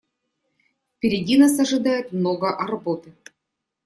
Впереди 0.89 1.37
нас 1.37 1.59
ожидает 1.59 2.11
много 2.11 2.57
работы. 2.57 3.13